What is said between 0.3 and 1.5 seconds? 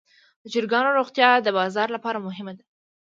د چرګانو روغتیا د